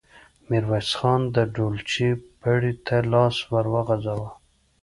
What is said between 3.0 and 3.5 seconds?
لاس